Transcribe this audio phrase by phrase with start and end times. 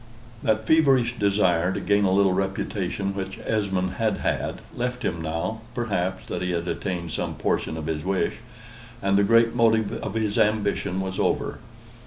[0.41, 5.61] That feverish desire to gain a little reputation which Esmond had had, left him now
[5.75, 8.37] perhaps that he had attained some portion of his wish,
[8.99, 11.59] and the great motive of his ambition was over.